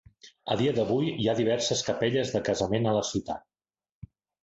A 0.55 0.55
dia 0.61 0.71
d'avui, 0.77 1.11
hi 1.11 1.27
ha 1.27 1.35
diverses 1.41 1.85
capelles 1.91 2.35
de 2.39 2.45
casament 2.51 2.91
a 2.95 2.99
la 3.01 3.07
ciutat. 3.15 3.49